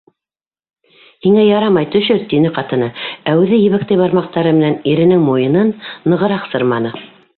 [1.25, 2.87] Һиңә ярамай, төшөр!- тине ҡатыны,
[3.33, 5.71] ә үҙе ебәктәй бармаҡтары менән иренең муйынын
[6.15, 6.95] нығыраҡ сырманы.